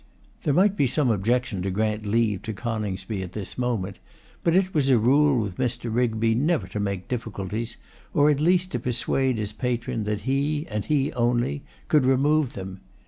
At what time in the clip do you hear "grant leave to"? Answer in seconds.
1.69-2.53